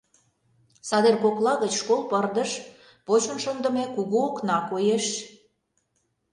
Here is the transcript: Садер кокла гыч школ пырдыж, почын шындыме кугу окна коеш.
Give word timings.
Садер 0.87 1.15
кокла 1.23 1.53
гыч 1.63 1.73
школ 1.81 2.01
пырдыж, 2.11 2.51
почын 3.05 3.37
шындыме 3.43 3.85
кугу 3.95 4.17
окна 4.27 4.57
коеш. 4.69 5.05